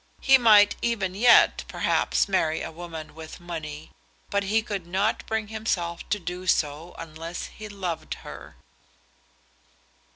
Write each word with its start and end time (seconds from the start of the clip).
He 0.19 0.39
might 0.39 0.75
even 0.81 1.13
yet, 1.13 1.63
perhaps, 1.67 2.27
marry 2.27 2.63
a 2.63 2.71
woman 2.71 3.13
with 3.13 3.39
money. 3.39 3.91
But 4.31 4.45
he 4.45 4.63
could 4.63 4.87
not 4.87 5.27
bring 5.27 5.49
himself 5.49 6.09
to 6.09 6.17
do 6.17 6.47
so 6.47 6.95
unless 6.97 7.45
he 7.55 7.69
loved 7.69 8.15
her. 8.25 8.55